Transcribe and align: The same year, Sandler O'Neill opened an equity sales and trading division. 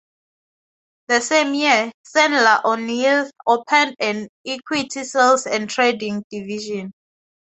The 1.09 1.21
same 1.21 1.53
year, 1.53 1.91
Sandler 2.03 2.65
O'Neill 2.65 3.29
opened 3.45 3.95
an 3.99 4.29
equity 4.43 5.03
sales 5.03 5.45
and 5.45 5.69
trading 5.69 6.23
division. 6.31 6.91